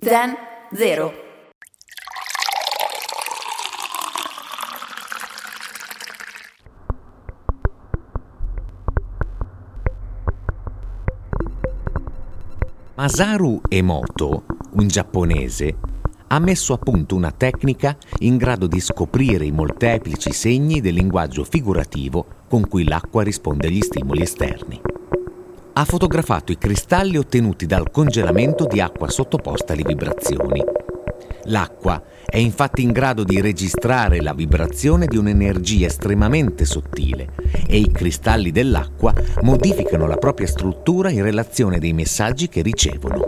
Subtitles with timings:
[0.00, 0.32] Zen
[0.72, 1.12] Zero.
[12.94, 15.76] Masaru Emoto, un giapponese,
[16.28, 21.42] ha messo a punto una tecnica in grado di scoprire i molteplici segni del linguaggio
[21.42, 24.97] figurativo con cui l'acqua risponde agli stimoli esterni.
[25.78, 30.60] Ha fotografato i cristalli ottenuti dal congelamento di acqua sottoposta alle vibrazioni.
[31.44, 37.28] L'acqua è infatti in grado di registrare la vibrazione di un'energia estremamente sottile
[37.68, 43.22] e i cristalli dell'acqua modificano la propria struttura in relazione dei messaggi che ricevono.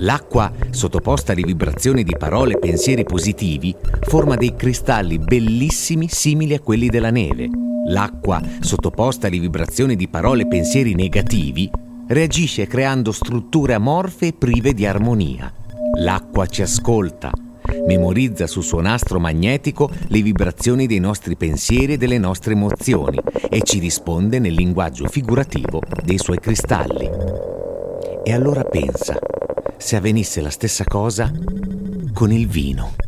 [0.00, 6.60] L'acqua, sottoposta alle vibrazioni di parole e pensieri positivi, forma dei cristalli bellissimi simili a
[6.60, 7.65] quelli della neve.
[7.88, 11.70] L'acqua, sottoposta alle vibrazioni di parole e pensieri negativi,
[12.08, 15.52] reagisce creando strutture amorfe prive di armonia.
[15.98, 17.30] L'acqua ci ascolta,
[17.86, 23.62] memorizza sul suo nastro magnetico le vibrazioni dei nostri pensieri e delle nostre emozioni e
[23.62, 27.08] ci risponde nel linguaggio figurativo dei suoi cristalli.
[28.24, 29.16] E allora pensa,
[29.76, 31.30] se avvenisse la stessa cosa
[32.12, 33.05] con il vino.